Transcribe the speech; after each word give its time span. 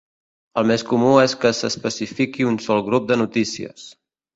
El 0.61 0.65
més 0.71 0.83
comú 0.93 1.11
és 1.25 1.37
que 1.45 1.53
s'especifiqui 1.59 2.51
un 2.57 2.61
sol 2.67 2.87
grup 2.91 3.11
de 3.15 3.23
notícies. 3.27 3.91